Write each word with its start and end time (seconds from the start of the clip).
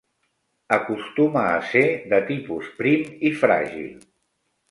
Acostuma 0.77 1.43
a 1.49 1.59
ser 1.73 1.83
de 2.13 2.21
tipus 2.31 2.71
prim 2.81 3.05
i 3.31 3.35
fràgil. 3.45 3.95